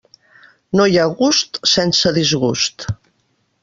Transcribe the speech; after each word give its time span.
No 0.79 0.87
hi 0.93 0.97
ha 1.01 1.05
gust 1.21 1.63
sense 1.77 2.17
disgust. 2.19 2.91